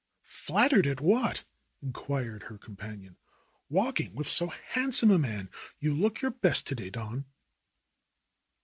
"Flattered 0.25 0.87
at 0.87 0.99
what?" 0.99 1.43
inquired 1.79 2.41
her 2.49 2.57
companion. 2.57 3.17
"Walking 3.69 4.15
with 4.15 4.27
so 4.27 4.47
handsome 4.47 5.11
a 5.11 5.19
man. 5.19 5.51
You 5.77 5.93
look 5.93 6.21
your 6.23 6.31
best 6.31 6.65
to 6.67 6.73
day, 6.73 6.89
Don." 6.89 7.25